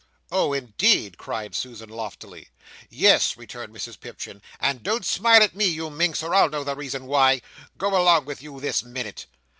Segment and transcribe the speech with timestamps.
[0.31, 2.47] "Oh indeed!" cried Susan, loftily.
[2.89, 6.75] "Yes," returned Mrs Pipchin, "and don't smile at me, you minx, or I'll know the
[6.75, 7.43] reason why!
[7.77, 9.27] Go along with you this minute!"